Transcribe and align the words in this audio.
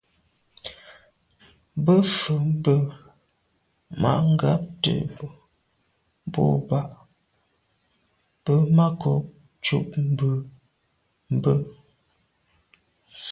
Bə̌k 1.85 2.05
fə̀ 2.19 2.39
mbə́ 2.59 2.79
má 4.01 4.11
ngǎtə̀' 4.31 5.05
bû 6.31 6.43
bá 6.67 6.81
bə̌ 8.43 8.57
má 8.75 8.85
kòb 9.01 9.23
ncúp 9.59 9.91
bú 10.17 10.29
mbə̄. 11.35 11.55